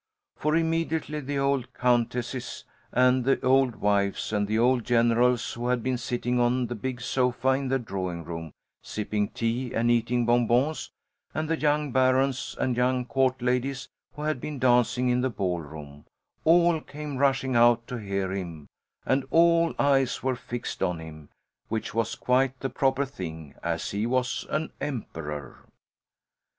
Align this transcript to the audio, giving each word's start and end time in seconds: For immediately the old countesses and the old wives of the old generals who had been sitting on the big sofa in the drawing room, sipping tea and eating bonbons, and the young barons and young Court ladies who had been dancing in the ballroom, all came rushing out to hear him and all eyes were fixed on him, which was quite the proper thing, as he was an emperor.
For 0.35 0.55
immediately 0.55 1.19
the 1.19 1.37
old 1.37 1.75
countesses 1.75 2.65
and 2.91 3.23
the 3.23 3.39
old 3.45 3.75
wives 3.75 4.33
of 4.33 4.47
the 4.47 4.57
old 4.57 4.83
generals 4.83 5.53
who 5.53 5.67
had 5.67 5.83
been 5.83 5.99
sitting 5.99 6.39
on 6.39 6.65
the 6.65 6.73
big 6.73 6.99
sofa 6.99 7.49
in 7.49 7.67
the 7.67 7.77
drawing 7.77 8.23
room, 8.23 8.51
sipping 8.81 9.27
tea 9.27 9.75
and 9.75 9.91
eating 9.91 10.25
bonbons, 10.25 10.89
and 11.35 11.47
the 11.47 11.55
young 11.59 11.91
barons 11.91 12.55
and 12.59 12.75
young 12.77 13.05
Court 13.05 13.43
ladies 13.43 13.89
who 14.13 14.23
had 14.23 14.41
been 14.41 14.57
dancing 14.57 15.07
in 15.09 15.21
the 15.21 15.29
ballroom, 15.29 16.05
all 16.45 16.81
came 16.81 17.17
rushing 17.17 17.55
out 17.55 17.85
to 17.85 17.97
hear 17.97 18.31
him 18.31 18.69
and 19.05 19.23
all 19.29 19.75
eyes 19.77 20.23
were 20.23 20.35
fixed 20.35 20.81
on 20.81 20.97
him, 20.97 21.29
which 21.67 21.93
was 21.93 22.15
quite 22.15 22.59
the 22.61 22.71
proper 22.71 23.05
thing, 23.05 23.53
as 23.61 23.91
he 23.91 24.07
was 24.07 24.47
an 24.49 24.71
emperor. 24.81 25.69